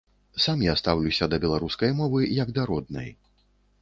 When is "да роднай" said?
2.59-3.09